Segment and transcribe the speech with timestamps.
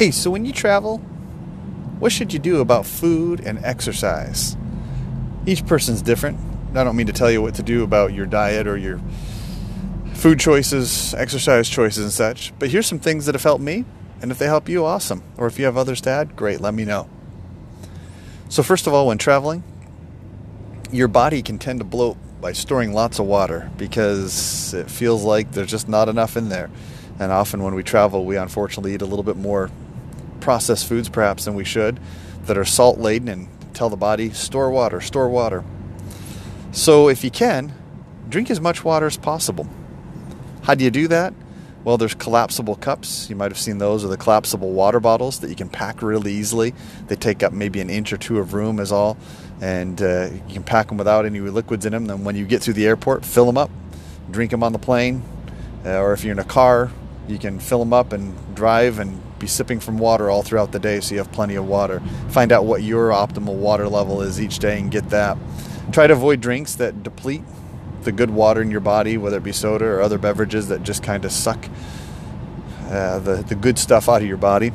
[0.00, 0.96] Hey, so when you travel,
[1.98, 4.56] what should you do about food and exercise?
[5.44, 6.38] Each person's different.
[6.74, 8.98] I don't mean to tell you what to do about your diet or your
[10.14, 13.84] food choices, exercise choices, and such, but here's some things that have helped me.
[14.22, 15.22] And if they help you, awesome.
[15.36, 17.06] Or if you have others to add, great, let me know.
[18.48, 19.62] So, first of all, when traveling,
[20.90, 25.52] your body can tend to bloat by storing lots of water because it feels like
[25.52, 26.70] there's just not enough in there.
[27.18, 29.70] And often when we travel, we unfortunately eat a little bit more
[30.50, 32.00] processed foods, perhaps, than we should,
[32.46, 35.62] that are salt laden and tell the body, store water, store water.
[36.72, 37.72] So if you can,
[38.28, 39.68] drink as much water as possible.
[40.62, 41.34] How do you do that?
[41.84, 43.30] Well, there's collapsible cups.
[43.30, 46.32] You might have seen those, or the collapsible water bottles that you can pack really
[46.32, 46.74] easily.
[47.06, 49.16] They take up maybe an inch or two of room, is all,
[49.60, 52.06] and uh, you can pack them without any liquids in them.
[52.06, 53.70] Then, when you get through the airport, fill them up,
[54.32, 55.22] drink them on the plane,
[55.86, 56.90] uh, or if you're in a car,
[57.28, 60.78] you can fill them up and drive and be sipping from water all throughout the
[60.78, 62.00] day so you have plenty of water.
[62.28, 65.36] Find out what your optimal water level is each day and get that.
[65.90, 67.42] Try to avoid drinks that deplete
[68.02, 71.02] the good water in your body, whether it be soda or other beverages that just
[71.02, 71.68] kind of suck
[72.84, 74.68] uh, the, the good stuff out of your body.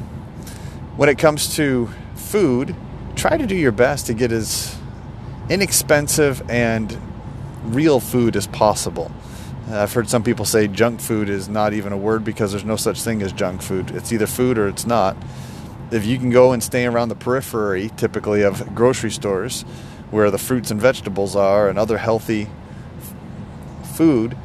[0.95, 2.75] When it comes to food,
[3.15, 4.77] try to do your best to get as
[5.49, 6.99] inexpensive and
[7.65, 9.11] real food as possible.
[9.71, 12.75] I've heard some people say junk food is not even a word because there's no
[12.75, 13.91] such thing as junk food.
[13.91, 15.17] It's either food or it's not.
[15.91, 19.63] If you can go and stay around the periphery, typically of grocery stores,
[20.11, 22.47] where the fruits and vegetables are and other healthy
[23.95, 24.37] food,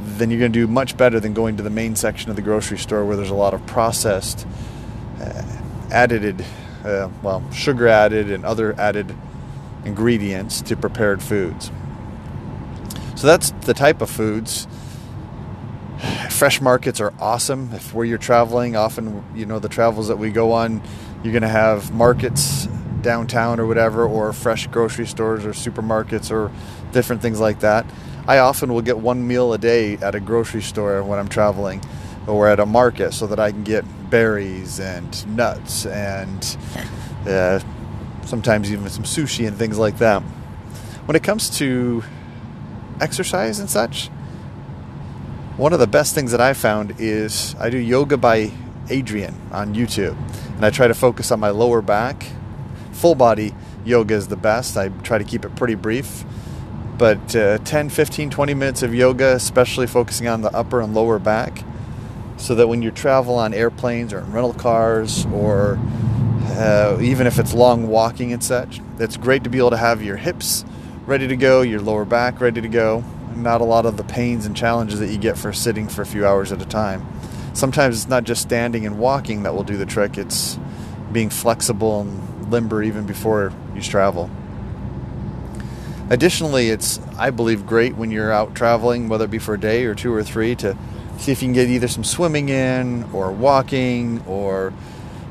[0.00, 2.42] then you're going to do much better than going to the main section of the
[2.42, 4.46] grocery store where there's a lot of processed,
[5.20, 5.42] uh,
[5.92, 6.44] added,
[6.84, 9.14] uh, well, sugar added and other added
[9.84, 11.70] ingredients to prepared foods.
[13.16, 14.68] So that's the type of foods.
[16.30, 17.72] Fresh markets are awesome.
[17.72, 20.82] If where you're traveling, often you know the travels that we go on,
[21.24, 22.66] you're going to have markets
[23.00, 26.52] downtown or whatever, or fresh grocery stores or supermarkets or
[26.92, 27.86] different things like that.
[28.28, 31.80] I often will get one meal a day at a grocery store when I'm traveling
[32.26, 36.56] or at a market so that I can get berries and nuts and
[37.26, 37.60] uh,
[38.24, 40.22] sometimes even some sushi and things like that.
[41.06, 42.02] When it comes to
[43.00, 44.08] exercise and such,
[45.56, 48.52] one of the best things that I found is I do yoga by
[48.86, 50.16] Adriene on YouTube.
[50.54, 52.26] And I try to focus on my lower back.
[52.92, 54.76] Full body yoga is the best.
[54.76, 56.24] I try to keep it pretty brief
[56.98, 61.18] but uh, 10, 15, 20 minutes of yoga, especially focusing on the upper and lower
[61.18, 61.62] back,
[62.38, 65.78] so that when you travel on airplanes or in rental cars or
[66.58, 70.02] uh, even if it's long walking and such, it's great to be able to have
[70.02, 70.64] your hips
[71.06, 73.04] ready to go, your lower back ready to go,
[73.36, 76.06] not a lot of the pains and challenges that you get for sitting for a
[76.06, 77.06] few hours at a time.
[77.54, 80.58] Sometimes it's not just standing and walking that will do the trick, it's
[81.12, 84.28] being flexible and limber even before you travel.
[86.10, 89.84] Additionally, it's, I believe, great when you're out traveling, whether it be for a day
[89.84, 90.76] or two or three, to
[91.18, 94.72] see if you can get either some swimming in or walking or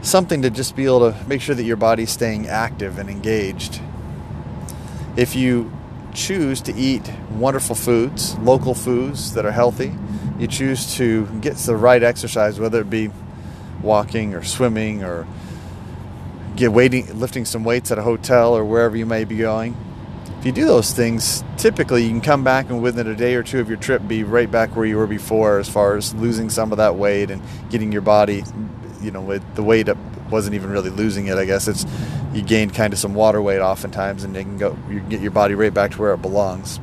[0.01, 3.81] something to just be able to make sure that your body's staying active and engaged.
[5.17, 5.71] If you
[6.13, 9.93] choose to eat wonderful foods, local foods that are healthy,
[10.39, 13.11] you choose to get the right exercise, whether it be
[13.81, 15.25] walking or swimming or
[16.55, 19.75] get waiting, lifting some weights at a hotel or wherever you may be going,
[20.39, 23.43] if you do those things, typically you can come back and within a day or
[23.43, 26.49] two of your trip be right back where you were before as far as losing
[26.49, 28.43] some of that weight and getting your body,
[29.01, 29.97] you know, with the weight up
[30.29, 31.37] wasn't even really losing it.
[31.37, 31.85] I guess it's
[32.33, 35.21] you gained kind of some water weight oftentimes and you can go you can get
[35.21, 36.79] your body right back to where it belongs.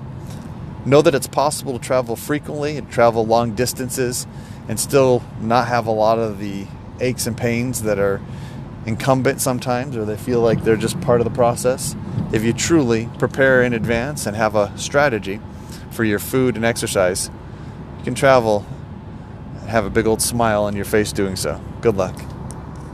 [0.84, 4.26] Know that it's possible to travel frequently and travel long distances
[4.68, 6.66] and still not have a lot of the
[7.00, 8.20] aches and pains that are
[8.86, 11.94] incumbent sometimes or they feel like they're just part of the process.
[12.32, 15.40] If you truly prepare in advance and have a strategy
[15.90, 17.30] for your food and exercise,
[17.98, 18.66] you can travel
[19.60, 21.60] and have a big old smile on your face doing so.
[21.80, 22.20] Good luck.